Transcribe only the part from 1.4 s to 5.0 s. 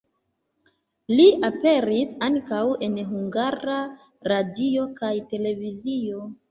aperis ankaŭ en Hungara Radio